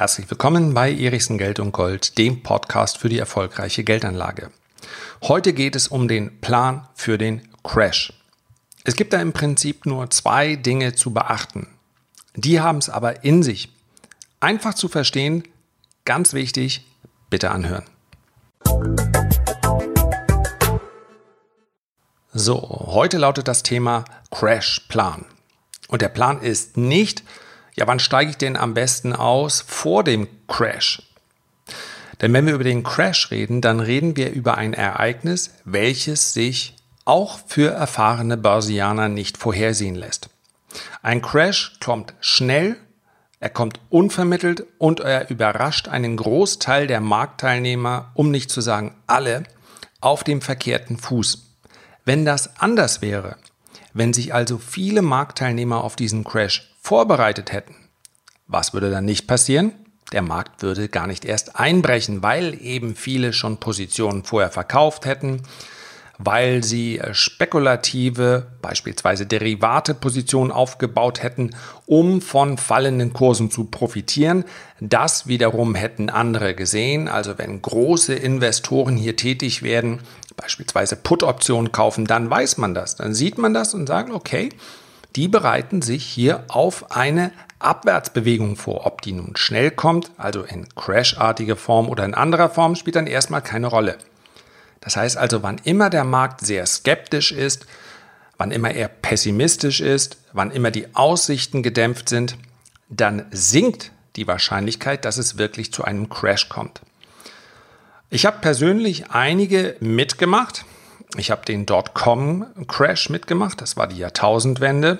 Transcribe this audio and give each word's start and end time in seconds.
Herzlich 0.00 0.30
willkommen 0.30 0.72
bei 0.72 0.90
Erichsen 0.92 1.36
Geld 1.36 1.60
und 1.60 1.72
Gold, 1.72 2.16
dem 2.16 2.42
Podcast 2.42 2.96
für 2.96 3.10
die 3.10 3.18
erfolgreiche 3.18 3.84
Geldanlage. 3.84 4.50
Heute 5.22 5.52
geht 5.52 5.76
es 5.76 5.88
um 5.88 6.08
den 6.08 6.40
Plan 6.40 6.88
für 6.94 7.18
den 7.18 7.42
Crash. 7.62 8.12
Es 8.84 8.96
gibt 8.96 9.12
da 9.12 9.20
im 9.20 9.34
Prinzip 9.34 9.84
nur 9.84 10.08
zwei 10.08 10.56
Dinge 10.56 10.94
zu 10.94 11.12
beachten. 11.12 11.66
Die 12.34 12.60
haben 12.60 12.78
es 12.78 12.88
aber 12.88 13.24
in 13.24 13.42
sich. 13.42 13.68
Einfach 14.40 14.72
zu 14.72 14.88
verstehen, 14.88 15.44
ganz 16.06 16.32
wichtig, 16.32 16.86
bitte 17.28 17.50
anhören. 17.50 17.84
So, 22.32 22.86
heute 22.86 23.18
lautet 23.18 23.48
das 23.48 23.62
Thema 23.62 24.04
Crash-Plan. 24.30 25.26
Und 25.90 26.02
der 26.02 26.08
Plan 26.08 26.40
ist 26.40 26.76
nicht, 26.76 27.24
ja, 27.74 27.86
wann 27.86 27.98
steige 27.98 28.30
ich 28.30 28.36
denn 28.36 28.56
am 28.56 28.74
besten 28.74 29.12
aus 29.12 29.60
vor 29.66 30.04
dem 30.04 30.28
Crash? 30.46 31.02
Denn 32.20 32.32
wenn 32.32 32.46
wir 32.46 32.54
über 32.54 32.64
den 32.64 32.84
Crash 32.84 33.32
reden, 33.32 33.60
dann 33.60 33.80
reden 33.80 34.16
wir 34.16 34.30
über 34.30 34.56
ein 34.56 34.72
Ereignis, 34.72 35.50
welches 35.64 36.32
sich 36.32 36.76
auch 37.04 37.40
für 37.44 37.72
erfahrene 37.72 38.36
Börsianer 38.36 39.08
nicht 39.08 39.36
vorhersehen 39.36 39.96
lässt. 39.96 40.30
Ein 41.02 41.22
Crash 41.22 41.72
kommt 41.82 42.14
schnell, 42.20 42.76
er 43.40 43.50
kommt 43.50 43.80
unvermittelt 43.88 44.64
und 44.78 45.00
er 45.00 45.28
überrascht 45.28 45.88
einen 45.88 46.16
Großteil 46.16 46.86
der 46.86 47.00
Marktteilnehmer, 47.00 48.12
um 48.14 48.30
nicht 48.30 48.50
zu 48.50 48.60
sagen 48.60 48.94
alle, 49.08 49.42
auf 50.00 50.22
dem 50.22 50.40
verkehrten 50.40 50.98
Fuß. 50.98 51.56
Wenn 52.04 52.24
das 52.24 52.60
anders 52.60 53.02
wäre, 53.02 53.36
wenn 53.92 54.12
sich 54.12 54.34
also 54.34 54.58
viele 54.58 55.02
Marktteilnehmer 55.02 55.82
auf 55.84 55.96
diesen 55.96 56.24
Crash 56.24 56.72
vorbereitet 56.80 57.52
hätten, 57.52 57.74
was 58.46 58.72
würde 58.72 58.90
dann 58.90 59.04
nicht 59.04 59.26
passieren? 59.26 59.72
Der 60.12 60.22
Markt 60.22 60.62
würde 60.62 60.88
gar 60.88 61.06
nicht 61.06 61.24
erst 61.24 61.56
einbrechen, 61.56 62.22
weil 62.22 62.60
eben 62.60 62.96
viele 62.96 63.32
schon 63.32 63.58
Positionen 63.58 64.24
vorher 64.24 64.50
verkauft 64.50 65.06
hätten, 65.06 65.42
weil 66.18 66.62
sie 66.64 66.98
äh, 66.98 67.14
spekulative, 67.14 68.48
beispielsweise 68.60 69.24
Derivate-Positionen 69.24 70.50
aufgebaut 70.50 71.22
hätten, 71.22 71.54
um 71.86 72.20
von 72.20 72.58
fallenden 72.58 73.12
Kursen 73.12 73.50
zu 73.50 73.64
profitieren. 73.64 74.44
Das 74.80 75.28
wiederum 75.28 75.74
hätten 75.74 76.10
andere 76.10 76.54
gesehen. 76.54 77.08
Also 77.08 77.38
wenn 77.38 77.62
große 77.62 78.14
Investoren 78.14 78.96
hier 78.96 79.16
tätig 79.16 79.62
werden, 79.62 80.00
beispielsweise 80.40 80.96
Put-Optionen 80.96 81.72
kaufen, 81.72 82.06
dann 82.06 82.30
weiß 82.30 82.58
man 82.58 82.74
das. 82.74 82.96
Dann 82.96 83.14
sieht 83.14 83.38
man 83.38 83.52
das 83.52 83.74
und 83.74 83.86
sagt, 83.86 84.10
okay, 84.10 84.50
die 85.16 85.28
bereiten 85.28 85.82
sich 85.82 86.04
hier 86.04 86.44
auf 86.48 86.92
eine 86.92 87.32
Abwärtsbewegung 87.58 88.56
vor. 88.56 88.86
Ob 88.86 89.02
die 89.02 89.12
nun 89.12 89.36
schnell 89.36 89.70
kommt, 89.70 90.10
also 90.16 90.42
in 90.42 90.68
crashartige 90.74 91.56
Form 91.56 91.88
oder 91.88 92.04
in 92.04 92.14
anderer 92.14 92.48
Form, 92.48 92.74
spielt 92.74 92.96
dann 92.96 93.06
erstmal 93.06 93.42
keine 93.42 93.66
Rolle. 93.66 93.98
Das 94.80 94.96
heißt 94.96 95.18
also, 95.18 95.42
wann 95.42 95.60
immer 95.64 95.90
der 95.90 96.04
Markt 96.04 96.40
sehr 96.40 96.64
skeptisch 96.64 97.32
ist, 97.32 97.66
wann 98.38 98.50
immer 98.50 98.70
er 98.70 98.88
pessimistisch 98.88 99.80
ist, 99.80 100.16
wann 100.32 100.50
immer 100.50 100.70
die 100.70 100.94
Aussichten 100.94 101.62
gedämpft 101.62 102.08
sind, 102.08 102.38
dann 102.88 103.26
sinkt 103.30 103.92
die 104.16 104.26
Wahrscheinlichkeit, 104.26 105.04
dass 105.04 105.18
es 105.18 105.36
wirklich 105.36 105.72
zu 105.72 105.84
einem 105.84 106.08
Crash 106.08 106.48
kommt. 106.48 106.80
Ich 108.12 108.26
habe 108.26 108.38
persönlich 108.40 109.12
einige 109.12 109.76
mitgemacht. 109.78 110.64
Ich 111.16 111.30
habe 111.30 111.44
den 111.44 111.64
Dotcom-Crash 111.64 113.08
mitgemacht, 113.08 113.60
das 113.60 113.76
war 113.76 113.86
die 113.86 113.98
Jahrtausendwende. 113.98 114.98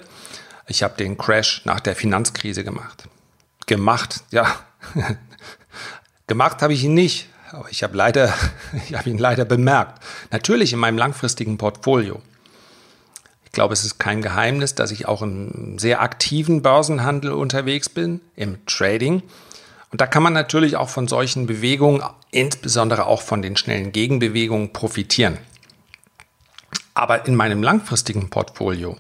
Ich 0.69 0.85
habe 0.85 0.97
den 0.97 1.19
Crash 1.19 1.63
nach 1.65 1.81
der 1.81 1.97
Finanzkrise 1.97 2.63
gemacht. 2.63 3.09
Gemacht, 3.67 4.23
ja. 4.31 4.55
gemacht 6.29 6.63
habe 6.63 6.73
ich 6.73 6.85
ihn 6.85 6.95
nicht. 6.95 7.29
Aber 7.51 7.69
ich 7.69 7.83
habe 7.83 7.97
leider, 7.97 8.33
ich 8.89 8.95
habe 8.95 9.11
ihn 9.11 9.19
leider 9.19 9.45
bemerkt. 9.45 10.01
Natürlich 10.31 10.73
in 10.73 10.79
meinem 10.79 10.99
langfristigen 10.99 11.59
Portfolio. 11.59 12.23
Ich 13.45 13.51
glaube, 13.51 13.75
es 13.75 13.85
ist 13.85 13.99
kein 13.99 14.23
Geheimnis, 14.23 14.77
dass 14.77 14.93
ich 14.93 15.09
auch 15.09 15.23
im 15.23 15.81
sehr 15.81 16.01
aktiven 16.01 16.63
Börsenhandel 16.63 17.33
unterwegs 17.33 17.89
bin, 17.89 18.21
im 18.37 18.65
Trading. 18.67 19.25
Und 19.91 20.01
da 20.01 20.07
kann 20.07 20.23
man 20.23 20.33
natürlich 20.33 20.77
auch 20.77 20.89
von 20.89 21.09
solchen 21.09 21.47
Bewegungen, 21.47 22.03
insbesondere 22.31 23.07
auch 23.07 23.23
von 23.23 23.43
den 23.43 23.57
schnellen 23.57 23.93
Gegenbewegungen, 23.93 24.73
profitieren. 24.73 25.39
Aber 26.95 27.27
in 27.27 27.35
meinem 27.35 27.63
langfristigen 27.63 28.31
Portfolio, 28.31 28.97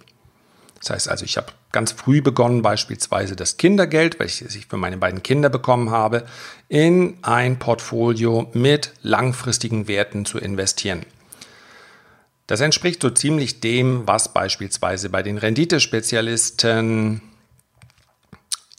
das 0.81 0.91
heißt 0.91 1.09
also, 1.09 1.25
ich 1.25 1.37
habe 1.37 1.53
ganz 1.73 1.93
früh 1.93 2.23
begonnen, 2.23 2.62
beispielsweise 2.62 3.37
das 3.37 3.56
Kindergeld, 3.56 4.19
welches 4.19 4.55
ich 4.56 4.67
für 4.67 4.77
meine 4.77 4.97
beiden 4.97 5.23
Kinder 5.23 5.49
bekommen 5.49 5.91
habe, 5.91 6.27
in 6.69 7.19
ein 7.22 7.59
Portfolio 7.59 8.51
mit 8.55 8.93
langfristigen 9.03 9.87
Werten 9.87 10.25
zu 10.25 10.39
investieren. 10.39 11.05
Das 12.47 12.61
entspricht 12.61 13.03
so 13.03 13.11
ziemlich 13.11 13.61
dem, 13.61 14.09
was 14.09 14.33
beispielsweise 14.33 15.09
bei 15.09 15.22
den 15.22 15.39
Renditespezialisten 15.39 17.22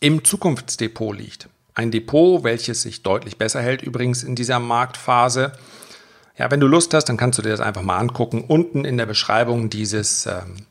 im 0.02 0.26
Zukunftsdepot 0.26 1.18
liegt. 1.18 1.48
Ein 1.74 1.92
Depot, 1.92 2.44
welches 2.44 2.82
sich 2.82 3.04
deutlich 3.04 3.38
besser 3.38 3.62
hält, 3.62 3.82
übrigens 3.82 4.24
in 4.24 4.36
dieser 4.36 4.60
Marktphase. 4.60 5.54
Ja, 6.38 6.52
wenn 6.52 6.60
du 6.60 6.68
Lust 6.68 6.94
hast, 6.94 7.06
dann 7.06 7.18
kannst 7.18 7.40
du 7.40 7.44
dir 7.44 7.50
das 7.50 7.62
einfach 7.62 7.82
mal 7.82 7.98
angucken. 7.98 8.44
Unten 8.48 8.86
in 8.86 8.98
der 8.98 9.06
Beschreibung 9.06 9.70
dieses 9.70 10.26
ähm, 10.26 10.66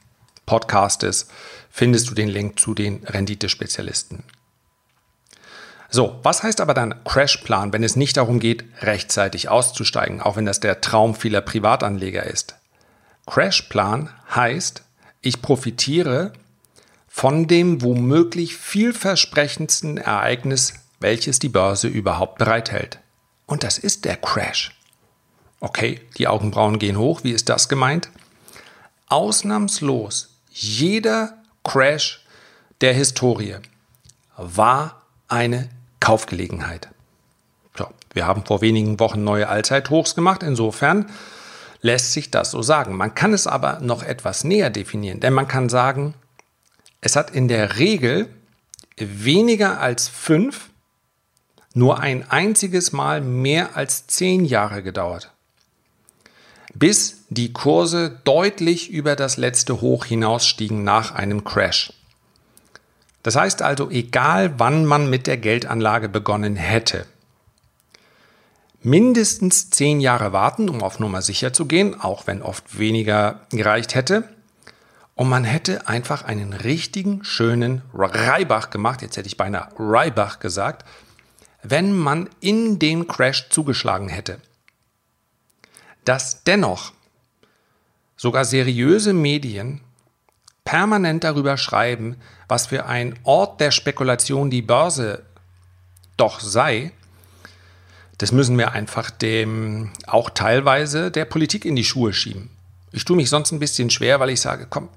Podcastes 0.47 1.29
findest 1.71 2.11
du 2.11 2.15
den 2.15 2.29
Link 2.29 2.59
zu 2.59 2.75
den 2.75 3.05
Renditespezialisten. 3.05 4.25
So, 5.89 6.21
was 6.23 6.43
heißt 6.43 6.61
aber 6.61 6.75
dann 6.75 7.03
Crashplan, 7.05 7.73
wenn 7.73 7.83
es 7.83 7.97
nicht 7.97 8.17
darum 8.17 8.39
geht, 8.39 8.65
rechtzeitig 8.81 9.49
auszusteigen, 9.49 10.21
auch 10.21 10.37
wenn 10.37 10.47
das 10.47 10.61
der 10.61 10.81
Traum 10.81 11.15
vieler 11.15 11.41
Privatanleger 11.41 12.25
ist? 12.25 12.55
Crashplan 13.27 14.11
heißt, 14.35 14.83
ich 15.21 15.43
profitiere 15.43 16.33
von 17.09 17.49
dem 17.49 17.83
womöglich 17.83 18.57
vielversprechendsten 18.57 19.99
Ereignis, 19.99 20.75
welches 21.01 21.39
die 21.39 21.49
Börse 21.49 21.89
überhaupt 21.89 22.39
bereithält. 22.39 22.99
Und 23.47 23.65
das 23.65 23.79
ist 23.79 24.05
der 24.05 24.17
Crash. 24.17 24.77
Okay, 25.59 26.01
die 26.17 26.29
Augenbrauen 26.29 26.79
gehen 26.79 26.97
hoch. 26.97 27.25
Wie 27.25 27.33
ist 27.33 27.49
das 27.49 27.69
gemeint? 27.69 28.11
Ausnahmslos 29.09 30.31
jeder 30.51 31.39
Crash 31.65 32.25
der 32.81 32.95
Historie 32.95 33.57
war 34.37 35.03
eine 35.29 35.69
Kaufgelegenheit. 36.01 36.89
So, 37.77 37.87
wir 38.13 38.27
haben 38.27 38.45
vor 38.45 38.61
wenigen 38.61 38.99
Wochen 39.01 39.23
neue 39.23 39.49
Allzeithochs 39.49 40.15
gemacht. 40.15 40.43
Insofern 40.43 41.11
lässt 41.83 42.13
sich 42.13 42.31
das 42.31 42.51
so 42.51 42.63
sagen. 42.63 42.97
Man 42.97 43.15
kann 43.15 43.33
es 43.33 43.47
aber 43.47 43.81
noch 43.81 44.03
etwas 44.03 44.45
näher 44.45 44.71
definieren, 44.71 45.21
denn 45.21 45.33
man 45.33 45.49
kann 45.49 45.69
sagen, 45.69 46.15
es 47.01 47.17
hat 47.17 47.31
in 47.31 47.49
der 47.49 47.79
Regel 47.79 48.29
weniger 48.97 49.81
als 49.81 50.09
fünf, 50.09 50.70
nur 51.75 52.01
ein 52.01 52.31
einziges 52.31 52.93
Mal 52.93 53.21
mehr 53.21 53.77
als 53.77 54.07
zehn 54.07 54.45
Jahre 54.45 54.83
gedauert 54.83 55.33
bis 56.75 57.25
die 57.29 57.53
Kurse 57.53 58.21
deutlich 58.25 58.91
über 58.91 59.17
das 59.17 59.37
letzte 59.37 59.81
Hoch 59.81 60.05
hinausstiegen 60.05 60.85
nach 60.85 61.15
einem 61.15 61.45
Crash. 61.45 61.93
Das 63.23 63.37
heißt 63.37 63.63
also, 63.63 63.91
egal 63.91 64.55
wann 64.59 64.85
man 64.85 65.11
mit 65.11 65.27
der 65.27 65.37
Geldanlage 65.37 66.09
begonnen 66.09 66.57
hätte, 66.57 67.07
mindestens 68.83 69.69
zehn 69.71 70.01
Jahre 70.01 70.33
warten, 70.33 70.69
um 70.71 70.83
auf 70.83 70.99
Nummer 70.99 71.21
sicher 71.21 71.53
zu 71.53 71.67
gehen, 71.67 72.01
auch 72.01 72.27
wenn 72.27 72.41
oft 72.41 72.79
weniger 72.79 73.41
gereicht 73.51 73.95
hätte. 73.95 74.25
Und 75.15 75.29
man 75.29 75.45
hätte 75.45 75.87
einfach 75.87 76.25
einen 76.25 76.55
richtigen, 76.55 77.23
schönen 77.25 77.83
Reibach 77.93 78.71
gemacht, 78.71 79.03
jetzt 79.03 79.19
hätte 79.19 79.27
ich 79.27 79.37
beinahe 79.37 79.69
Reibach 79.79 80.39
gesagt, 80.39 80.87
wenn 81.63 81.93
man 81.93 82.29
in 82.41 82.79
den 82.79 83.07
Crash 83.07 83.49
zugeschlagen 83.51 84.09
hätte 84.09 84.41
dass 86.05 86.43
dennoch 86.45 86.93
sogar 88.17 88.45
seriöse 88.45 89.13
Medien 89.13 89.81
permanent 90.65 91.25
darüber 91.25 91.57
schreiben, 91.57 92.17
was 92.49 92.67
für 92.67 92.87
ein 92.87 93.19
Ort 93.23 93.61
der 93.61 93.71
Spekulation 93.71 94.51
die 94.51 94.63
Börse 94.63 95.25
doch 96.17 96.41
sei, 96.41 96.93
das 98.19 98.33
müssen 98.33 98.59
wir 98.59 98.73
einfach 98.73 99.11
dem 99.11 99.91
auch 100.07 100.31
teilweise 100.31 101.11
der 101.11 101.25
Politik 101.25 101.65
in 101.65 101.77
die 101.77 101.85
Schuhe 101.85 102.13
schieben. 102.13 102.51
Ich 102.93 103.05
tue 103.05 103.17
mich 103.17 103.31
sonst 103.31 103.53
ein 103.53 103.61
bisschen 103.61 103.89
schwer, 103.89 104.21
weil 104.21 104.31
ich 104.31 104.41
sage, 104.41 104.67
komm, 104.69 104.91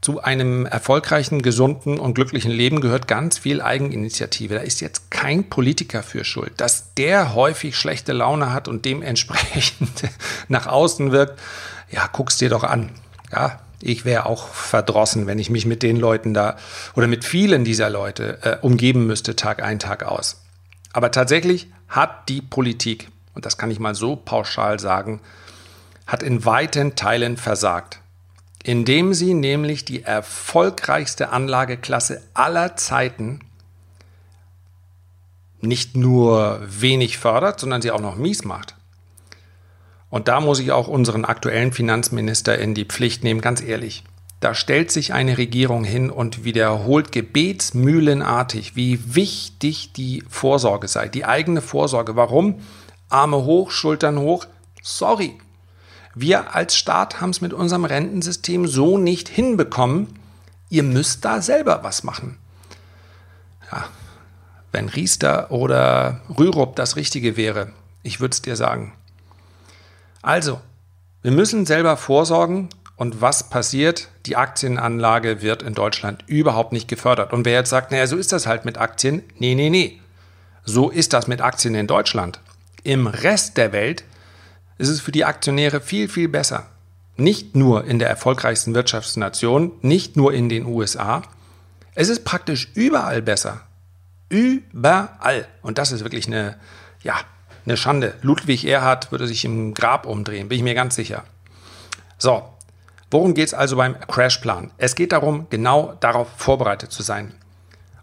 zu 0.00 0.22
einem 0.22 0.64
erfolgreichen, 0.64 1.42
gesunden 1.42 1.98
und 1.98 2.14
glücklichen 2.14 2.50
Leben 2.50 2.80
gehört 2.80 3.06
ganz 3.06 3.36
viel 3.36 3.60
Eigeninitiative. 3.60 4.54
Da 4.54 4.60
ist 4.60 4.80
jetzt 4.80 5.09
kein 5.20 5.50
Politiker 5.50 6.02
für 6.02 6.24
schuld. 6.24 6.52
Dass 6.56 6.94
der 6.94 7.34
häufig 7.34 7.76
schlechte 7.76 8.14
Laune 8.14 8.54
hat 8.54 8.68
und 8.68 8.86
dementsprechend 8.86 10.04
nach 10.48 10.66
außen 10.66 11.12
wirkt, 11.12 11.38
ja, 11.90 12.08
guck's 12.10 12.38
dir 12.38 12.48
doch 12.48 12.64
an. 12.64 12.90
Ja, 13.30 13.60
Ich 13.82 14.06
wäre 14.06 14.24
auch 14.24 14.48
verdrossen, 14.48 15.26
wenn 15.26 15.38
ich 15.38 15.50
mich 15.50 15.66
mit 15.66 15.82
den 15.82 15.96
Leuten 15.96 16.32
da 16.32 16.56
oder 16.96 17.06
mit 17.06 17.26
vielen 17.26 17.64
dieser 17.64 17.90
Leute 17.90 18.38
äh, 18.42 18.56
umgeben 18.64 19.06
müsste, 19.06 19.36
Tag 19.36 19.62
ein, 19.62 19.78
Tag 19.78 20.04
aus. 20.04 20.42
Aber 20.94 21.10
tatsächlich 21.10 21.68
hat 21.88 22.30
die 22.30 22.40
Politik, 22.40 23.08
und 23.34 23.44
das 23.44 23.58
kann 23.58 23.70
ich 23.70 23.78
mal 23.78 23.94
so 23.94 24.16
pauschal 24.16 24.80
sagen, 24.80 25.20
hat 26.06 26.22
in 26.22 26.46
weiten 26.46 26.96
Teilen 26.96 27.36
versagt, 27.36 28.00
indem 28.62 29.12
sie 29.12 29.34
nämlich 29.34 29.84
die 29.84 30.02
erfolgreichste 30.02 31.28
Anlageklasse 31.28 32.22
aller 32.32 32.76
Zeiten 32.76 33.40
nicht 35.62 35.96
nur 35.96 36.60
wenig 36.66 37.18
fördert, 37.18 37.60
sondern 37.60 37.82
sie 37.82 37.90
auch 37.90 38.00
noch 38.00 38.16
mies 38.16 38.44
macht. 38.44 38.74
Und 40.10 40.28
da 40.28 40.40
muss 40.40 40.58
ich 40.58 40.72
auch 40.72 40.88
unseren 40.88 41.24
aktuellen 41.24 41.72
Finanzminister 41.72 42.58
in 42.58 42.74
die 42.74 42.84
Pflicht 42.84 43.22
nehmen, 43.22 43.40
ganz 43.40 43.62
ehrlich. 43.62 44.04
Da 44.40 44.54
stellt 44.54 44.90
sich 44.90 45.12
eine 45.12 45.36
Regierung 45.36 45.84
hin 45.84 46.10
und 46.10 46.44
wiederholt 46.44 47.12
gebetsmühlenartig, 47.12 48.74
wie 48.74 49.14
wichtig 49.14 49.92
die 49.92 50.24
Vorsorge 50.28 50.88
sei, 50.88 51.08
die 51.08 51.26
eigene 51.26 51.60
Vorsorge. 51.60 52.16
Warum? 52.16 52.60
Arme 53.10 53.44
hoch, 53.44 53.70
Schultern 53.70 54.18
hoch. 54.18 54.46
Sorry. 54.82 55.38
Wir 56.14 56.54
als 56.54 56.74
Staat 56.74 57.20
haben 57.20 57.30
es 57.30 57.40
mit 57.40 57.52
unserem 57.52 57.84
Rentensystem 57.84 58.66
so 58.66 58.98
nicht 58.98 59.28
hinbekommen. 59.28 60.08
Ihr 60.70 60.82
müsst 60.84 61.24
da 61.24 61.42
selber 61.42 61.80
was 61.82 62.02
machen. 62.02 62.38
Ja, 63.70 63.84
wenn 64.72 64.88
Riester 64.88 65.50
oder 65.50 66.20
Rürup 66.38 66.76
das 66.76 66.96
Richtige 66.96 67.36
wäre, 67.36 67.72
ich 68.02 68.20
würde 68.20 68.32
es 68.32 68.42
dir 68.42 68.56
sagen. 68.56 68.92
Also, 70.22 70.60
wir 71.22 71.32
müssen 71.32 71.66
selber 71.66 71.96
vorsorgen 71.96 72.68
und 72.96 73.20
was 73.20 73.48
passiert? 73.48 74.08
Die 74.26 74.36
Aktienanlage 74.36 75.42
wird 75.42 75.62
in 75.62 75.74
Deutschland 75.74 76.24
überhaupt 76.26 76.72
nicht 76.72 76.88
gefördert. 76.88 77.32
Und 77.32 77.46
wer 77.46 77.54
jetzt 77.54 77.70
sagt, 77.70 77.90
naja, 77.90 78.06
so 78.06 78.16
ist 78.16 78.32
das 78.32 78.46
halt 78.46 78.64
mit 78.64 78.78
Aktien, 78.78 79.22
nee, 79.38 79.54
nee, 79.54 79.70
nee. 79.70 79.98
So 80.64 80.90
ist 80.90 81.14
das 81.14 81.26
mit 81.26 81.40
Aktien 81.40 81.74
in 81.74 81.86
Deutschland. 81.86 82.40
Im 82.82 83.06
Rest 83.06 83.56
der 83.56 83.72
Welt 83.72 84.04
ist 84.78 84.88
es 84.88 85.00
für 85.00 85.12
die 85.12 85.24
Aktionäre 85.24 85.80
viel, 85.80 86.08
viel 86.08 86.28
besser. 86.28 86.66
Nicht 87.16 87.56
nur 87.56 87.84
in 87.84 87.98
der 87.98 88.08
erfolgreichsten 88.08 88.74
Wirtschaftsnation, 88.74 89.72
nicht 89.82 90.16
nur 90.16 90.32
in 90.32 90.48
den 90.48 90.64
USA. 90.64 91.22
Es 91.94 92.08
ist 92.08 92.24
praktisch 92.24 92.70
überall 92.74 93.20
besser. 93.20 93.62
Überall. 94.30 95.46
Und 95.60 95.76
das 95.76 95.92
ist 95.92 96.02
wirklich 96.02 96.26
eine, 96.26 96.58
ja, 97.02 97.20
eine 97.66 97.76
Schande. 97.76 98.14
Ludwig 98.22 98.64
Erhard 98.64 99.12
würde 99.12 99.26
sich 99.26 99.44
im 99.44 99.74
Grab 99.74 100.06
umdrehen, 100.06 100.48
bin 100.48 100.56
ich 100.56 100.64
mir 100.64 100.74
ganz 100.74 100.94
sicher. 100.94 101.24
So, 102.16 102.48
worum 103.10 103.34
geht 103.34 103.48
es 103.48 103.54
also 103.54 103.76
beim 103.76 103.98
Crashplan? 103.98 104.70
Es 104.78 104.94
geht 104.94 105.12
darum, 105.12 105.46
genau 105.50 105.96
darauf 106.00 106.28
vorbereitet 106.36 106.92
zu 106.92 107.02
sein. 107.02 107.34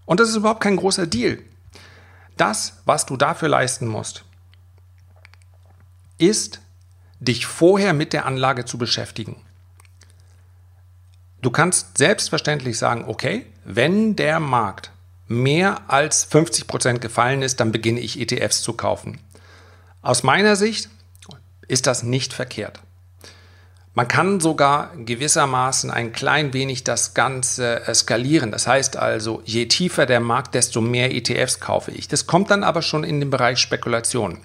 Und 0.06 0.20
das 0.20 0.30
ist 0.30 0.36
überhaupt 0.36 0.62
kein 0.62 0.76
großer 0.76 1.08
Deal. 1.08 1.40
Das, 2.36 2.82
was 2.86 3.06
du 3.06 3.18
dafür 3.18 3.50
leisten 3.50 3.88
musst, 3.88 4.24
ist, 6.18 6.62
dich 7.20 7.46
vorher 7.46 7.94
mit 7.94 8.14
der 8.14 8.26
Anlage 8.26 8.66
zu 8.66 8.78
beschäftigen. 8.78 9.42
Du 11.42 11.52
kannst 11.52 11.98
selbstverständlich 11.98 12.78
sagen, 12.78 13.06
okay, 13.08 13.46
wenn 13.64 14.16
der 14.16 14.40
Markt 14.40 14.92
mehr 15.28 15.82
als 15.88 16.24
50 16.26 16.68
Prozent 16.68 17.02
gefallen 17.02 17.42
ist, 17.42 17.60
dann 17.60 17.72
beginne 17.72 18.00
ich 18.00 18.20
ETFs 18.20 18.62
zu 18.62 18.74
kaufen. 18.74 19.20
Aus 20.02 20.24
meiner 20.24 20.56
Sicht 20.56 20.90
ist 21.68 21.88
das 21.88 22.04
nicht 22.04 22.34
verkehrt. 22.34 22.80
Man 23.94 24.08
kann 24.08 24.40
sogar 24.40 24.92
gewissermaßen 24.96 25.90
ein 25.90 26.12
klein 26.12 26.54
wenig 26.54 26.84
das 26.84 27.16
Ganze 27.16 27.82
skalieren. 27.96 28.52
Das 28.52 28.68
heißt 28.68 28.96
also, 28.96 29.42
je 29.44 29.66
tiefer 29.66 30.06
der 30.06 30.20
Markt, 30.20 30.54
desto 30.54 30.82
mehr 30.82 31.16
ETFs 31.16 31.60
kaufe 31.60 31.90
ich. 31.90 32.08
Das 32.08 32.28
kommt 32.28 32.52
dann 32.52 32.64
aber 32.64 32.84
schon 32.84 33.04
in 33.04 33.20
den 33.20 33.32
Bereich 33.32 33.58
Spekulation. 33.58 34.38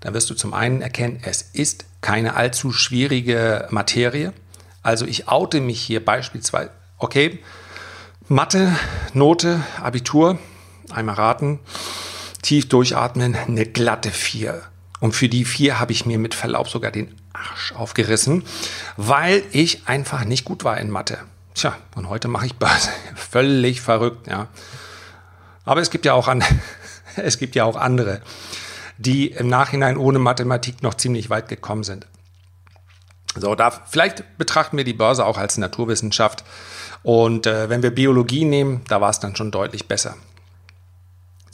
dann 0.00 0.12
wirst 0.12 0.28
du 0.28 0.34
zum 0.34 0.54
einen 0.54 0.82
erkennen, 0.82 1.20
es 1.22 1.42
ist 1.52 1.84
keine 2.00 2.34
allzu 2.34 2.72
schwierige 2.72 3.68
Materie. 3.70 4.32
Also 4.82 5.06
ich 5.06 5.28
oute 5.28 5.60
mich 5.60 5.80
hier 5.80 6.04
beispielsweise, 6.04 6.70
okay, 6.98 7.38
Mathe, 8.26 8.74
Note, 9.14 9.62
Abitur, 9.80 10.36
einmal 10.90 11.14
raten, 11.14 11.60
tief 12.42 12.68
durchatmen, 12.68 13.36
eine 13.36 13.66
glatte 13.66 14.10
4. 14.10 14.60
Und 15.00 15.12
für 15.14 15.28
die 15.28 15.44
4 15.44 15.78
habe 15.78 15.92
ich 15.92 16.06
mir 16.06 16.18
mit 16.18 16.34
Verlaub 16.34 16.68
sogar 16.68 16.90
den 16.90 17.14
Arsch 17.32 17.72
aufgerissen, 17.72 18.44
weil 18.96 19.42
ich 19.52 19.86
einfach 19.86 20.24
nicht 20.24 20.44
gut 20.44 20.64
war 20.64 20.78
in 20.78 20.90
Mathe. 20.90 21.18
Tja, 21.54 21.76
und 21.94 22.08
heute 22.08 22.28
mache 22.28 22.46
ich 22.46 22.54
Börse. 22.56 22.90
Völlig 23.14 23.80
verrückt, 23.80 24.26
ja. 24.26 24.48
Aber 25.64 25.80
es 25.80 25.90
gibt 25.90 26.04
ja 26.04 26.14
auch, 26.14 26.28
an, 26.28 26.42
es 27.16 27.38
gibt 27.38 27.54
ja 27.54 27.64
auch 27.64 27.76
andere 27.76 28.22
die 28.98 29.28
im 29.28 29.48
Nachhinein 29.48 29.96
ohne 29.96 30.18
Mathematik 30.18 30.82
noch 30.82 30.94
ziemlich 30.94 31.30
weit 31.30 31.48
gekommen 31.48 31.84
sind. 31.84 32.06
So, 33.36 33.54
da 33.54 33.70
vielleicht 33.70 34.36
betrachten 34.36 34.76
wir 34.76 34.84
die 34.84 34.92
Börse 34.92 35.24
auch 35.24 35.38
als 35.38 35.56
Naturwissenschaft. 35.56 36.44
Und 37.04 37.46
äh, 37.46 37.68
wenn 37.68 37.82
wir 37.82 37.92
Biologie 37.92 38.44
nehmen, 38.44 38.82
da 38.88 39.00
war 39.00 39.10
es 39.10 39.20
dann 39.20 39.36
schon 39.36 39.52
deutlich 39.52 39.86
besser. 39.86 40.16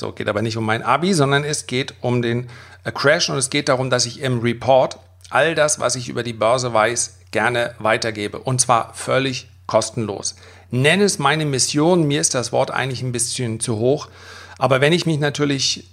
So, 0.05 0.13
geht 0.13 0.29
aber 0.29 0.43
nicht 0.43 0.59
um 0.59 0.67
mein 0.67 0.83
Abi, 0.83 1.15
sondern 1.15 1.45
es 1.45 1.67
geht 1.67 1.95
um 2.03 2.21
den 2.21 2.51
äh, 2.85 2.93
Crash 2.93 3.31
und 3.31 3.39
es 3.39 3.49
geht 3.49 3.71
darum, 3.71 3.89
dass 3.89 4.05
ich 4.05 4.21
im 4.21 4.41
Report 4.41 4.99
all 5.31 5.55
das, 5.55 5.81
was 5.81 5.97
ich 5.97 6.11
über 6.11 6.23
die 6.23 6.35
Börse 6.35 6.75
weiß, 6.75 7.21
gerne 7.31 7.75
weitergebe. 7.79 8.39
Und 8.39 8.61
zwar 8.61 8.93
völlig 8.93 9.49
kostenlos. 9.67 10.37
Nenne 10.71 11.05
es 11.05 11.19
meine 11.19 11.47
Mission, 11.47 12.07
mir 12.07 12.21
ist 12.21 12.35
das 12.35 12.53
Wort 12.53 12.71
eigentlich 12.71 13.01
ein 13.01 13.13
bisschen 13.13 13.61
zu 13.61 13.79
hoch. 13.79 14.09
Aber 14.59 14.83
wenn 14.83 14.93
ich 14.93 15.07
mich 15.07 15.19
natürlich 15.19 15.89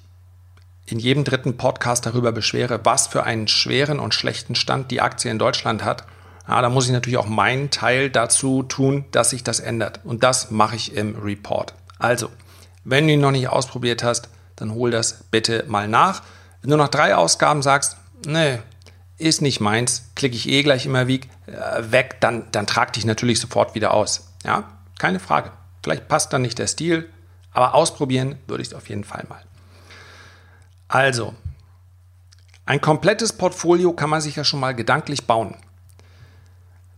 in 0.87 0.99
jedem 0.99 1.23
dritten 1.23 1.55
Podcast 1.55 2.05
darüber 2.05 2.33
beschwere, 2.33 2.81
was 2.83 3.07
für 3.07 3.23
einen 3.23 3.47
schweren 3.47 3.97
und 3.97 4.13
schlechten 4.13 4.55
Stand 4.55 4.91
die 4.91 4.99
Aktie 4.99 5.31
in 5.31 5.39
Deutschland 5.39 5.85
hat, 5.85 6.03
ja, 6.49 6.61
da 6.61 6.67
muss 6.67 6.87
ich 6.87 6.91
natürlich 6.91 7.17
auch 7.17 7.27
meinen 7.27 7.69
Teil 7.69 8.09
dazu 8.09 8.63
tun, 8.63 9.05
dass 9.11 9.29
sich 9.29 9.45
das 9.45 9.61
ändert. 9.61 10.01
Und 10.03 10.21
das 10.21 10.51
mache 10.51 10.75
ich 10.75 10.97
im 10.97 11.15
Report. 11.15 11.73
Also, 11.97 12.29
wenn 12.83 13.07
du 13.07 13.13
ihn 13.13 13.19
noch 13.19 13.31
nicht 13.31 13.49
ausprobiert 13.49 14.03
hast, 14.03 14.29
dann 14.55 14.73
hol 14.73 14.91
das 14.91 15.23
bitte 15.31 15.65
mal 15.67 15.87
nach. 15.87 16.23
Wenn 16.61 16.71
du 16.71 16.77
nach 16.77 16.89
drei 16.89 17.15
Ausgaben 17.15 17.61
sagst, 17.61 17.97
nee, 18.25 18.59
ist 19.17 19.41
nicht 19.41 19.59
meins, 19.59 20.09
klicke 20.15 20.35
ich 20.35 20.49
eh 20.49 20.63
gleich 20.63 20.85
immer 20.85 21.07
wie, 21.07 21.21
äh, 21.47 21.91
weg, 21.91 22.17
dann, 22.19 22.45
dann 22.51 22.67
trag 22.67 22.93
dich 22.93 23.05
natürlich 23.05 23.39
sofort 23.39 23.75
wieder 23.75 23.93
aus. 23.93 24.27
Ja, 24.43 24.63
keine 24.99 25.19
Frage. 25.19 25.51
Vielleicht 25.83 26.07
passt 26.07 26.33
dann 26.33 26.41
nicht 26.41 26.59
der 26.59 26.67
Stil, 26.67 27.09
aber 27.51 27.73
ausprobieren 27.73 28.37
würde 28.47 28.61
ich 28.61 28.69
es 28.69 28.73
auf 28.73 28.89
jeden 28.89 29.03
Fall 29.03 29.25
mal. 29.29 29.41
Also, 30.87 31.33
ein 32.65 32.81
komplettes 32.81 33.33
Portfolio 33.33 33.93
kann 33.93 34.09
man 34.09 34.21
sich 34.21 34.35
ja 34.35 34.43
schon 34.43 34.59
mal 34.59 34.75
gedanklich 34.75 35.25
bauen. 35.25 35.55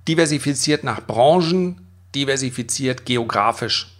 Diversifiziert 0.07 0.83
nach 0.83 1.05
Branchen, 1.05 1.87
diversifiziert 2.13 3.05
geografisch. 3.05 3.92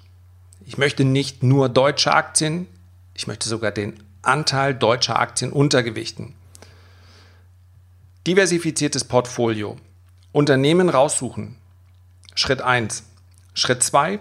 Ich 0.66 0.78
möchte 0.78 1.04
nicht 1.04 1.44
nur 1.44 1.70
deutsche 1.70 2.14
Aktien, 2.14 2.68
ich 3.14 3.28
möchte 3.28 3.50
sogar 3.50 3.72
den 3.72 4.02
Anteil 4.22 4.74
deutscher 4.74 5.20
Aktien 5.20 5.52
untergewichten. 5.52 6.34
Diversifiziertes 8.26 9.04
Portfolio. 9.04 9.78
Unternehmen 10.32 10.90
raussuchen. 10.90 11.58
Schritt 12.36 12.62
1. 12.62 13.04
Schritt 13.54 13.84
2. 13.84 14.20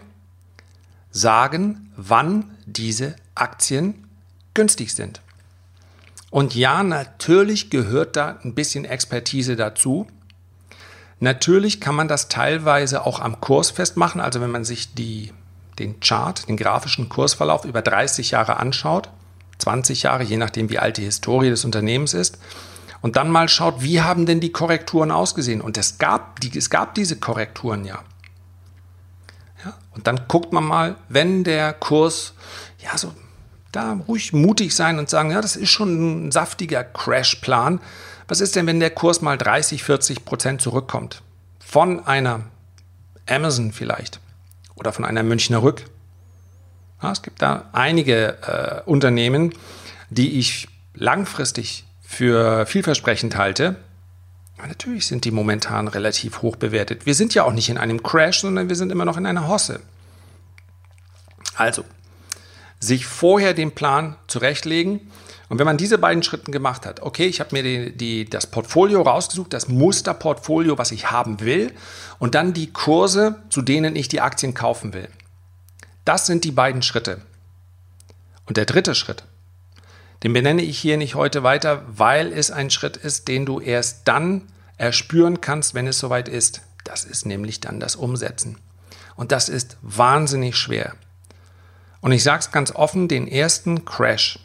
Sagen, 1.11 1.93
wann 1.97 2.57
diese 2.67 3.15
Aktien 3.35 4.09
günstig 4.55 4.95
sind. 4.95 5.21
Und 6.31 6.55
ja, 6.55 6.83
natürlich 6.83 7.71
gehört 7.71 8.17
da 8.17 8.39
ein 8.43 8.55
bisschen 8.55 8.85
Expertise 8.85 9.55
dazu. 9.55 10.07
Natürlich 11.21 11.81
kann 11.81 11.95
man 11.95 12.09
das 12.09 12.29
teilweise 12.29 13.07
auch 13.07 13.21
am 13.21 13.41
Kurs 13.41 13.71
festmachen. 13.71 14.21
Also 14.21 14.41
wenn 14.41 14.51
man 14.51 14.65
sich 14.65 14.95
die, 14.95 15.33
den 15.79 16.01
Chart, 16.01 16.49
den 16.49 16.57
grafischen 16.57 17.09
Kursverlauf 17.09 17.65
über 17.65 17.83
30 17.83 18.33
Jahre 18.33 18.57
anschaut, 18.57 19.09
20 19.59 20.03
Jahre, 20.05 20.23
je 20.23 20.37
nachdem 20.37 20.71
wie 20.71 20.79
alt 20.79 20.97
die 20.97 21.05
Historie 21.05 21.51
des 21.51 21.65
Unternehmens 21.65 22.15
ist, 22.15 22.39
und 23.01 23.17
dann 23.17 23.31
mal 23.31 23.49
schaut, 23.49 23.83
wie 23.83 24.01
haben 24.01 24.27
denn 24.27 24.41
die 24.41 24.53
Korrekturen 24.53 25.11
ausgesehen? 25.11 25.61
Und 25.61 25.77
es 25.77 25.99
gab, 25.99 26.41
die, 26.41 26.57
es 26.57 26.71
gab 26.71 26.95
diese 26.95 27.19
Korrekturen 27.19 27.85
ja. 27.85 27.99
ja. 29.65 29.75
Und 29.91 30.07
dann 30.07 30.29
guckt 30.29 30.53
man 30.53 30.65
mal, 30.65 30.97
wenn 31.09 31.43
der 31.43 31.73
Kurs, 31.73 32.35
ja, 32.79 32.97
so 32.97 33.13
da 33.73 33.99
ruhig 34.07 34.33
mutig 34.33 34.77
sein 34.77 34.99
und 34.99 35.11
sagen, 35.11 35.31
ja, 35.31 35.41
das 35.41 35.57
ist 35.57 35.71
schon 35.71 36.27
ein 36.27 36.31
saftiger 36.33 36.85
Crash-Plan. 36.85 37.81
Was 38.29 38.41
ist 38.41 38.55
denn, 38.55 38.67
wenn 38.67 38.81
der 38.81 38.91
Kurs 38.91 39.21
mal 39.21 39.37
30, 39.37 39.83
40 39.83 40.25
Prozent 40.25 40.61
zurückkommt? 40.61 41.23
Von 41.59 42.07
einer 42.07 42.43
Amazon 43.27 43.73
vielleicht 43.73 44.21
oder 44.83 44.93
von 44.93 45.05
einer 45.05 45.23
Münchner 45.23 45.63
Rück. 45.63 45.85
Ja, 47.01 47.13
es 47.13 47.23
gibt 47.23 47.41
da 47.41 47.69
einige 47.73 48.39
äh, 48.43 48.89
Unternehmen, 48.89 49.55
die 50.11 50.41
ich 50.41 50.69
langfristig 50.95 51.85
für 52.03 52.67
vielversprechend 52.67 53.37
halte. 53.37 53.77
Aber 54.59 54.67
natürlich 54.67 55.07
sind 55.07 55.25
die 55.25 55.31
momentan 55.31 55.87
relativ 55.87 56.43
hoch 56.43 56.57
bewertet. 56.57 57.07
Wir 57.07 57.15
sind 57.15 57.33
ja 57.33 57.45
auch 57.45 57.53
nicht 57.53 57.69
in 57.69 57.79
einem 57.79 58.03
Crash, 58.03 58.41
sondern 58.41 58.69
wir 58.69 58.77
sind 58.77 58.91
immer 58.91 59.05
noch 59.05 59.17
in 59.17 59.25
einer 59.25 59.47
Hosse. 59.47 59.81
Also, 61.55 61.85
sich 62.83 63.07
vorher 63.07 63.55
den 63.55 63.73
Plan 63.73 64.17
zurechtlegen. 64.27 65.01
Und 65.49 65.59
wenn 65.59 65.67
man 65.67 65.77
diese 65.77 65.99
beiden 65.99 66.23
Schritte 66.23 66.51
gemacht 66.51 66.85
hat, 66.85 67.01
okay, 67.01 67.27
ich 67.27 67.39
habe 67.39 67.55
mir 67.55 67.63
die, 67.63 67.97
die, 67.97 68.25
das 68.29 68.47
Portfolio 68.47 69.03
rausgesucht, 69.03 69.53
das 69.53 69.69
Musterportfolio, 69.69 70.79
was 70.79 70.91
ich 70.91 71.11
haben 71.11 71.41
will, 71.41 71.73
und 72.19 72.35
dann 72.35 72.53
die 72.53 72.73
Kurse, 72.73 73.37
zu 73.51 73.63
denen 73.63 73.95
ich 73.95 74.09
die 74.09 74.21
Aktien 74.21 74.55
kaufen 74.55 74.95
will. 74.95 75.09
Das 76.05 76.27
sind 76.27 76.45
die 76.45 76.51
beiden 76.51 76.83
Schritte. 76.83 77.21
Und 78.47 78.57
der 78.57 78.65
dritte 78.65 78.95
Schritt, 78.95 79.25
den 80.25 80.33
benenne 80.33 80.63
ich 80.63 80.79
hier 80.79 80.97
nicht 80.97 81.15
heute 81.15 81.43
weiter, 81.43 81.85
weil 81.87 82.33
es 82.33 82.51
ein 82.51 82.71
Schritt 82.71 82.97
ist, 82.97 83.29
den 83.29 83.47
du 83.47 83.61
erst 83.61 84.09
dann 84.09 84.49
erspüren 84.77 85.41
kannst, 85.41 85.75
wenn 85.75 85.87
es 85.87 85.99
soweit 86.01 86.29
ist. 86.29 86.63
Das 86.83 87.05
ist 87.05 87.27
nämlich 87.27 87.61
dann 87.61 87.79
das 87.79 87.95
Umsetzen. 87.95 88.59
Und 89.15 89.31
das 89.31 89.49
ist 89.49 89.77
wahnsinnig 89.83 90.57
schwer. 90.57 90.95
Und 92.03 92.13
ich 92.13 92.23
sage 92.23 92.41
es 92.41 92.51
ganz 92.51 92.73
offen, 92.73 93.09
den 93.09 93.27
ersten 93.27 93.87
Crash, 93.87 94.39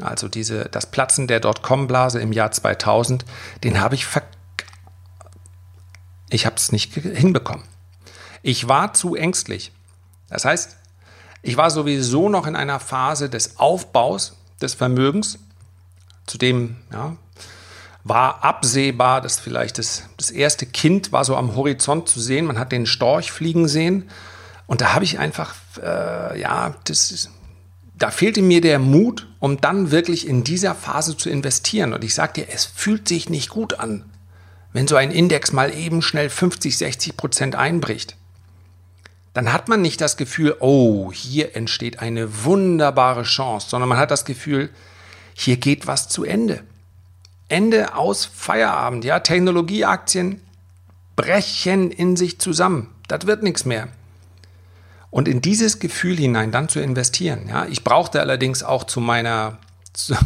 also 0.00 0.28
diese, 0.28 0.66
das 0.66 0.86
Platzen 0.86 1.26
der 1.26 1.40
Dotcom-Blase 1.40 2.20
im 2.20 2.32
Jahr 2.32 2.52
2000, 2.52 3.24
den 3.64 3.80
habe 3.80 3.96
ich 3.96 4.06
ver 4.06 4.22
ich 6.30 6.46
habe 6.46 6.56
es 6.56 6.72
nicht 6.72 6.94
hinbekommen. 6.94 7.64
Ich 8.42 8.66
war 8.66 8.94
zu 8.94 9.14
ängstlich. 9.16 9.70
Das 10.30 10.46
heißt, 10.46 10.76
ich 11.42 11.58
war 11.58 11.70
sowieso 11.70 12.30
noch 12.30 12.46
in 12.46 12.56
einer 12.56 12.80
Phase 12.80 13.28
des 13.28 13.58
Aufbaus 13.58 14.36
des 14.60 14.72
Vermögens. 14.72 15.38
Zudem 16.26 16.76
ja, 16.90 17.16
war 18.04 18.42
absehbar, 18.42 19.20
dass 19.20 19.38
vielleicht 19.38 19.78
das, 19.78 20.04
das 20.16 20.30
erste 20.30 20.64
Kind 20.66 21.12
war 21.12 21.24
so 21.24 21.36
am 21.36 21.54
Horizont 21.54 22.08
zu 22.08 22.20
sehen. 22.20 22.46
Man 22.46 22.58
hat 22.58 22.72
den 22.72 22.86
Storch 22.86 23.30
fliegen 23.30 23.68
sehen. 23.68 24.08
Und 24.66 24.80
da 24.80 24.94
habe 24.94 25.04
ich 25.04 25.18
einfach, 25.18 25.54
äh, 25.78 26.40
ja, 26.40 26.74
das, 26.84 27.30
da 27.94 28.10
fehlte 28.10 28.42
mir 28.42 28.60
der 28.60 28.78
Mut, 28.78 29.28
um 29.38 29.60
dann 29.60 29.90
wirklich 29.90 30.26
in 30.26 30.44
dieser 30.44 30.74
Phase 30.74 31.16
zu 31.16 31.30
investieren. 31.30 31.92
Und 31.92 32.04
ich 32.04 32.14
sage 32.14 32.32
dir, 32.34 32.46
es 32.50 32.64
fühlt 32.64 33.08
sich 33.08 33.28
nicht 33.28 33.48
gut 33.48 33.78
an, 33.78 34.04
wenn 34.72 34.88
so 34.88 34.96
ein 34.96 35.10
Index 35.10 35.52
mal 35.52 35.74
eben 35.74 36.02
schnell 36.02 36.30
50, 36.30 36.76
60 36.76 37.16
Prozent 37.16 37.54
einbricht 37.54 38.16
dann 39.34 39.52
hat 39.52 39.68
man 39.68 39.80
nicht 39.80 40.00
das 40.00 40.16
Gefühl, 40.16 40.56
oh, 40.60 41.10
hier 41.12 41.56
entsteht 41.56 42.00
eine 42.00 42.44
wunderbare 42.44 43.22
Chance, 43.22 43.68
sondern 43.70 43.88
man 43.88 43.98
hat 43.98 44.10
das 44.10 44.24
Gefühl, 44.24 44.70
hier 45.34 45.56
geht 45.56 45.86
was 45.86 46.08
zu 46.08 46.24
Ende. 46.24 46.62
Ende 47.48 47.94
aus 47.94 48.26
Feierabend, 48.26 49.04
ja, 49.04 49.20
Technologieaktien 49.20 50.42
brechen 51.16 51.90
in 51.90 52.16
sich 52.16 52.38
zusammen. 52.38 52.88
Das 53.08 53.26
wird 53.26 53.42
nichts 53.42 53.64
mehr. 53.64 53.88
Und 55.12 55.28
in 55.28 55.42
dieses 55.42 55.78
Gefühl 55.78 56.16
hinein 56.16 56.52
dann 56.52 56.70
zu 56.70 56.80
investieren, 56.80 57.46
ja, 57.46 57.66
ich 57.66 57.84
brauchte 57.84 58.20
allerdings 58.20 58.62
auch 58.62 58.84
zu 58.84 58.98
meiner 58.98 59.58
zu, 59.92 60.16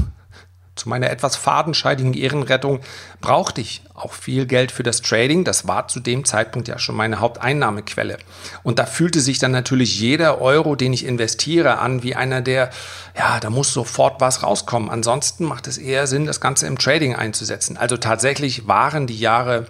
zu 0.76 0.88
meiner 0.88 1.10
etwas 1.10 1.34
fadenscheidigen 1.34 2.14
Ehrenrettung 2.14 2.78
brauchte 3.20 3.60
ich 3.60 3.82
auch 3.94 4.12
viel 4.12 4.46
Geld 4.46 4.70
für 4.70 4.84
das 4.84 5.02
Trading. 5.02 5.42
Das 5.42 5.66
war 5.66 5.88
zu 5.88 5.98
dem 5.98 6.24
Zeitpunkt 6.24 6.68
ja 6.68 6.78
schon 6.78 6.94
meine 6.94 7.18
Haupteinnahmequelle. 7.18 8.18
Und 8.62 8.78
da 8.78 8.86
fühlte 8.86 9.20
sich 9.20 9.40
dann 9.40 9.50
natürlich 9.50 9.98
jeder 9.98 10.40
Euro, 10.40 10.76
den 10.76 10.92
ich 10.92 11.04
investiere, 11.04 11.78
an 11.78 12.04
wie 12.04 12.14
einer, 12.14 12.42
der, 12.42 12.70
ja, 13.18 13.40
da 13.40 13.50
muss 13.50 13.72
sofort 13.72 14.20
was 14.20 14.44
rauskommen. 14.44 14.88
Ansonsten 14.88 15.46
macht 15.46 15.66
es 15.66 15.78
eher 15.78 16.06
Sinn, 16.06 16.26
das 16.26 16.40
Ganze 16.40 16.68
im 16.68 16.78
Trading 16.78 17.16
einzusetzen. 17.16 17.76
Also 17.76 17.96
tatsächlich 17.96 18.68
waren 18.68 19.08
die 19.08 19.18
Jahre 19.18 19.66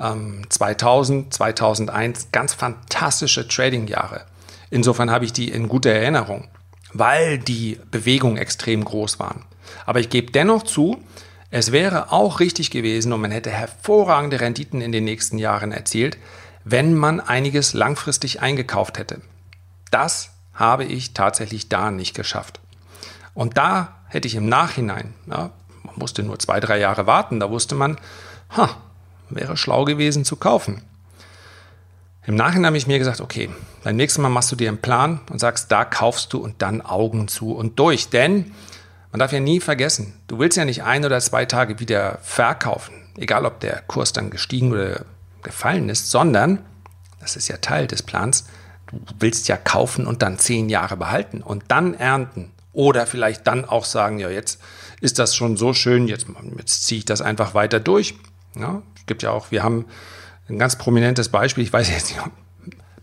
ähm, 0.00 0.42
2000, 0.48 1.32
2001 1.32 2.32
ganz 2.32 2.54
fantastische 2.54 3.46
Trading-Jahre. 3.46 4.22
Insofern 4.70 5.10
habe 5.10 5.24
ich 5.24 5.32
die 5.32 5.50
in 5.50 5.68
guter 5.68 5.90
Erinnerung, 5.90 6.48
weil 6.92 7.38
die 7.38 7.78
Bewegungen 7.90 8.36
extrem 8.36 8.84
groß 8.84 9.18
waren. 9.18 9.44
Aber 9.86 10.00
ich 10.00 10.10
gebe 10.10 10.32
dennoch 10.32 10.62
zu, 10.62 11.02
es 11.50 11.72
wäre 11.72 12.12
auch 12.12 12.40
richtig 12.40 12.70
gewesen 12.70 13.12
und 13.12 13.20
man 13.20 13.30
hätte 13.30 13.50
hervorragende 13.50 14.40
Renditen 14.40 14.80
in 14.80 14.92
den 14.92 15.04
nächsten 15.04 15.38
Jahren 15.38 15.72
erzielt, 15.72 16.18
wenn 16.64 16.94
man 16.94 17.20
einiges 17.20 17.72
langfristig 17.72 18.42
eingekauft 18.42 18.98
hätte. 18.98 19.22
Das 19.90 20.30
habe 20.52 20.84
ich 20.84 21.14
tatsächlich 21.14 21.68
da 21.68 21.90
nicht 21.90 22.14
geschafft. 22.14 22.60
Und 23.32 23.56
da 23.56 23.94
hätte 24.08 24.28
ich 24.28 24.34
im 24.34 24.48
Nachhinein, 24.48 25.14
ja, 25.26 25.50
man 25.84 25.94
musste 25.96 26.22
nur 26.22 26.38
zwei, 26.38 26.60
drei 26.60 26.78
Jahre 26.78 27.06
warten, 27.06 27.40
da 27.40 27.50
wusste 27.50 27.74
man, 27.74 27.96
ha, 28.56 28.76
wäre 29.30 29.56
schlau 29.56 29.84
gewesen 29.84 30.24
zu 30.24 30.36
kaufen. 30.36 30.82
Im 32.28 32.34
Nachhinein 32.34 32.66
habe 32.66 32.76
ich 32.76 32.86
mir 32.86 32.98
gesagt, 32.98 33.22
okay, 33.22 33.48
beim 33.82 33.96
nächsten 33.96 34.20
Mal 34.20 34.28
machst 34.28 34.52
du 34.52 34.56
dir 34.56 34.68
einen 34.68 34.82
Plan 34.82 35.20
und 35.30 35.38
sagst, 35.38 35.72
da 35.72 35.86
kaufst 35.86 36.30
du 36.34 36.38
und 36.38 36.60
dann 36.60 36.82
Augen 36.82 37.26
zu 37.26 37.52
und 37.52 37.78
durch. 37.78 38.10
Denn 38.10 38.52
man 39.10 39.18
darf 39.18 39.32
ja 39.32 39.40
nie 39.40 39.60
vergessen, 39.60 40.12
du 40.26 40.38
willst 40.38 40.58
ja 40.58 40.66
nicht 40.66 40.82
ein 40.82 41.06
oder 41.06 41.18
zwei 41.20 41.46
Tage 41.46 41.80
wieder 41.80 42.18
verkaufen, 42.20 42.92
egal 43.16 43.46
ob 43.46 43.60
der 43.60 43.80
Kurs 43.80 44.12
dann 44.12 44.28
gestiegen 44.28 44.72
oder 44.72 45.06
gefallen 45.42 45.88
ist, 45.88 46.10
sondern, 46.10 46.58
das 47.18 47.34
ist 47.34 47.48
ja 47.48 47.56
Teil 47.56 47.86
des 47.86 48.02
Plans, 48.02 48.44
du 48.88 48.98
willst 49.20 49.48
ja 49.48 49.56
kaufen 49.56 50.06
und 50.06 50.20
dann 50.20 50.38
zehn 50.38 50.68
Jahre 50.68 50.98
behalten 50.98 51.40
und 51.40 51.64
dann 51.68 51.94
ernten. 51.94 52.50
Oder 52.74 53.06
vielleicht 53.06 53.46
dann 53.46 53.64
auch 53.64 53.86
sagen, 53.86 54.18
ja, 54.18 54.28
jetzt 54.28 54.60
ist 55.00 55.18
das 55.18 55.34
schon 55.34 55.56
so 55.56 55.72
schön, 55.72 56.08
jetzt, 56.08 56.26
jetzt 56.58 56.84
ziehe 56.84 56.98
ich 56.98 57.04
das 57.06 57.22
einfach 57.22 57.54
weiter 57.54 57.80
durch. 57.80 58.16
Ja, 58.54 58.82
es 58.98 59.06
gibt 59.06 59.22
ja 59.22 59.30
auch, 59.30 59.50
wir 59.50 59.62
haben 59.62 59.86
ein 60.48 60.58
ganz 60.58 60.76
prominentes 60.76 61.28
Beispiel, 61.28 61.64
ich 61.64 61.72
weiß 61.72 61.90
jetzt 61.90 62.10
nicht, 62.10 62.20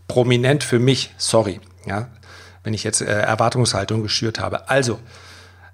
prominent 0.08 0.64
für 0.64 0.78
mich, 0.78 1.14
sorry, 1.16 1.60
ja, 1.86 2.08
wenn 2.62 2.74
ich 2.74 2.84
jetzt 2.84 3.00
äh, 3.00 3.06
Erwartungshaltung 3.06 4.02
geschürt 4.02 4.40
habe. 4.40 4.68
Also, 4.68 4.98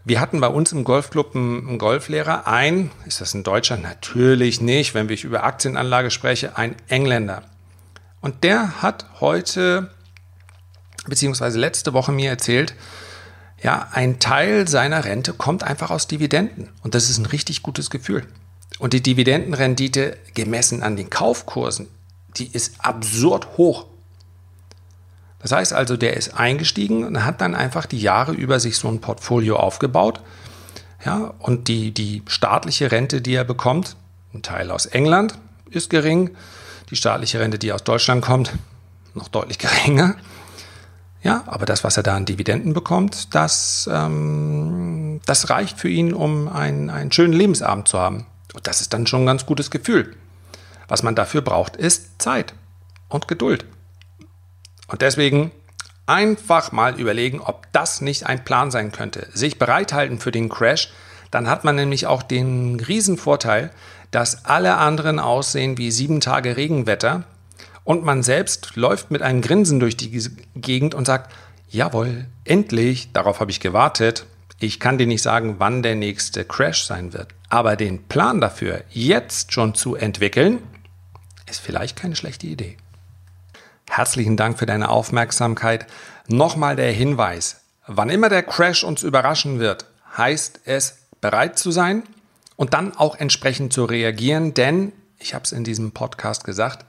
wir 0.05 0.21
hatten 0.21 0.41
bei 0.41 0.49
uns 0.49 0.73
im 0.73 0.85
Golfclub 0.85 1.35
einen, 1.35 1.69
einen 1.69 1.79
Golflehrer, 1.79 2.47
ein, 2.47 2.91
ist 3.07 3.21
das 3.21 3.35
ein 3.35 3.45
Deutscher? 3.45 3.77
Natürlich 3.77 4.61
nicht, 4.61 4.95
wenn 4.95 5.09
ich 5.09 5.25
über 5.25 5.45
Aktienanlage 5.45 6.11
spreche, 6.11 6.57
ein 6.57 6.75
Engländer. 6.89 7.43
Und 8.21 8.45
der 8.45 8.83
hat 8.83 9.07
heute, 9.21 9.91
beziehungsweise 11.07 11.59
letzte 11.59 11.93
Woche 11.93 12.13
mir 12.13 12.31
erzählt, 12.31 12.75
ja, 13.63 13.89
ein 13.93 14.19
Teil 14.19 14.67
seiner 14.67 15.05
Rente 15.05 15.35
kommt 15.35 15.63
einfach 15.63 15.91
aus 15.91 16.09
Dividenden. 16.09 16.69
Und 16.83 16.95
das 16.97 17.09
ist 17.09 17.19
ein 17.19 17.27
richtig 17.27 17.63
gutes 17.63 17.91
Gefühl. 17.91 18.27
Und 18.83 18.95
die 18.95 19.01
Dividendenrendite 19.01 20.17
gemessen 20.35 20.83
an 20.83 20.97
den 20.97 21.09
Kaufkursen, 21.09 21.87
die 22.37 22.49
ist 22.49 22.85
absurd 22.85 23.57
hoch. 23.57 23.87
Das 25.39 25.53
heißt 25.53 25.73
also, 25.73 25.97
der 25.97 26.17
ist 26.17 26.35
eingestiegen 26.35 27.05
und 27.05 27.25
hat 27.25 27.41
dann 27.41 27.55
einfach 27.55 27.87
die 27.87 28.01
Jahre 28.01 28.33
über 28.33 28.59
sich 28.59 28.77
so 28.77 28.89
ein 28.89 29.01
Portfolio 29.01 29.55
aufgebaut. 29.55 30.21
Ja, 31.05 31.33
und 31.39 31.69
die, 31.69 31.93
die 31.93 32.25
staatliche 32.27 32.91
Rente, 32.91 33.21
die 33.21 33.35
er 33.35 33.45
bekommt, 33.45 33.95
ein 34.35 34.43
Teil 34.43 34.73
aus 34.73 34.87
England 34.87 35.39
ist 35.71 35.89
gering, 35.89 36.31
die 36.91 36.97
staatliche 36.97 37.39
Rente, 37.39 37.61
die 37.61 37.73
aus 37.73 37.85
Deutschland 37.85 38.25
kommt, 38.25 38.53
noch 39.15 39.29
deutlich 39.29 39.59
geringer. 39.59 40.17
Ja, 41.23 41.45
aber 41.47 41.67
das, 41.67 41.85
was 41.85 41.97
er 41.97 42.03
da 42.03 42.17
an 42.17 42.27
Dividenden 42.27 42.73
bekommt, 42.73 43.33
das, 43.33 43.89
ähm, 43.93 45.21
das 45.25 45.51
reicht 45.51 45.79
für 45.79 45.89
ihn, 45.89 46.13
um 46.13 46.49
einen, 46.49 46.91
einen 46.91 47.13
schönen 47.13 47.33
Lebensabend 47.33 47.87
zu 47.87 48.01
haben. 48.01 48.27
Und 48.55 48.67
das 48.67 48.81
ist 48.81 48.93
dann 48.93 49.07
schon 49.07 49.23
ein 49.23 49.27
ganz 49.27 49.47
gutes 49.47 49.71
Gefühl. 49.71 50.15
Was 50.89 51.03
man 51.03 51.15
dafür 51.15 51.41
braucht, 51.41 51.77
ist 51.77 52.21
Zeit 52.21 52.55
und 53.09 53.29
Geduld. 53.29 53.65
Und 54.89 55.01
deswegen 55.01 55.53
einfach 56.07 56.73
mal 56.73 56.99
überlegen, 56.99 57.41
ob 57.41 57.67
das 57.73 58.01
nicht 58.01 58.27
ein 58.27 58.45
Plan 58.45 58.71
sein 58.71 58.93
könnte. 58.93 59.29
Sich 59.33 59.59
bereithalten 59.59 60.19
für 60.19 60.33
den 60.33 60.49
Crash, 60.49 60.93
dann 61.31 61.49
hat 61.49 61.65
man 61.65 61.77
nämlich 61.77 62.07
auch 62.07 62.23
den 62.23 62.79
Riesenvorteil, 62.81 63.71
dass 64.11 64.45
alle 64.45 64.77
anderen 64.77 65.19
aussehen 65.19 65.79
wie 65.79 65.91
sieben 65.91 66.21
Tage 66.21 66.57
Regenwetter 66.57 67.25
und 67.85 68.05
man 68.05 68.23
selbst 68.23 68.77
läuft 68.77 69.11
mit 69.11 69.23
einem 69.23 69.41
Grinsen 69.41 69.81
durch 69.81 69.97
die 69.97 70.11
Gegend 70.55 70.95
und 70.95 71.07
sagt, 71.07 71.33
jawohl, 71.71 72.27
endlich, 72.45 73.13
darauf 73.13 73.41
habe 73.41 73.51
ich 73.51 73.61
gewartet. 73.61 74.27
Ich 74.63 74.79
kann 74.79 74.97
dir 74.97 75.09
nicht 75.09 75.23
sagen, 75.23 75.57
wann 75.59 75.83
der 75.83 75.97
nächste 75.97 76.45
Crash 76.45 76.85
sein 76.85 77.13
wird. 77.13 77.35
Aber 77.49 77.75
den 77.75 78.05
Plan 78.05 78.41
dafür 78.41 78.85
jetzt 78.91 79.53
schon 79.53 79.75
zu 79.75 79.97
entwickeln, 79.97 80.63
ist 81.51 81.61
vielleicht 81.61 81.97
keine 81.97 82.15
schlechte 82.15 82.47
Idee. 82.47 82.77
Herzlichen 83.91 84.37
Dank 84.37 84.61
für 84.61 84.67
deine 84.67 84.89
Aufmerksamkeit. 84.89 85.89
Nochmal 86.29 86.77
der 86.77 86.93
Hinweis, 86.93 87.63
wann 87.89 88.09
immer 88.09 88.29
der 88.29 88.45
Crash 88.45 88.85
uns 88.85 89.03
überraschen 89.03 89.59
wird, 89.59 89.87
heißt 90.17 90.61
es 90.65 90.99
bereit 91.21 91.59
zu 91.59 91.73
sein 91.73 92.05
und 92.55 92.73
dann 92.73 92.97
auch 92.97 93.17
entsprechend 93.17 93.73
zu 93.73 93.85
reagieren, 93.85 94.55
denn, 94.55 94.93
ich 95.19 95.35
habe 95.35 95.43
es 95.43 95.51
in 95.51 95.65
diesem 95.65 95.91
Podcast 95.91 96.45
gesagt, 96.45 96.87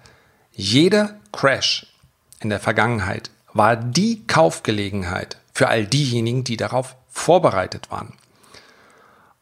jeder 0.51 1.19
Crash 1.31 1.87
in 2.39 2.51
der 2.51 2.59
Vergangenheit 2.59 3.31
war 3.51 3.75
die 3.75 4.27
Kaufgelegenheit 4.27 5.39
für 5.51 5.69
all 5.69 5.87
diejenigen, 5.87 6.43
die 6.43 6.57
darauf 6.57 6.95
vorbereitet 7.13 7.89
waren. 7.91 8.13